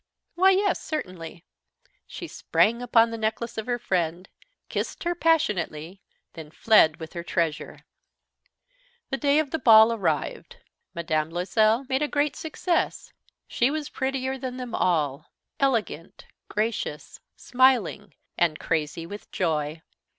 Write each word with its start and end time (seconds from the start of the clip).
"Why, 0.33 0.49
yes, 0.49 0.81
certainly." 0.81 1.45
She 2.07 2.27
sprang 2.27 2.81
upon 2.81 3.11
the 3.11 3.19
neck 3.19 3.39
of 3.39 3.55
her 3.67 3.77
friend, 3.77 4.27
kissed 4.67 5.03
her 5.03 5.13
passionately, 5.13 6.01
then 6.33 6.49
fled 6.49 6.97
with 6.99 7.13
her 7.13 7.21
treasure. 7.21 7.85
The 9.11 9.17
day 9.17 9.37
of 9.37 9.51
the 9.51 9.59
ball 9.59 9.93
arrived. 9.93 10.57
Mme. 10.95 11.29
Loisel 11.29 11.85
made 11.87 12.01
a 12.01 12.07
great 12.07 12.35
success. 12.35 13.13
She 13.47 13.69
was 13.69 13.89
prettier 13.89 14.39
than 14.39 14.57
them 14.57 14.73
all, 14.73 15.27
elegant, 15.59 16.25
gracious, 16.49 17.19
smiling, 17.35 18.15
and 18.39 18.57
crazy 18.57 19.05
with 19.05 19.31
joy. 19.31 19.83